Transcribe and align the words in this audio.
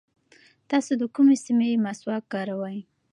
تاسو 0.69 0.91
د 1.01 1.03
کومې 1.15 1.35
سیمې 1.45 1.69
مسواک 1.85 2.23
کاروئ؟ 2.33 2.79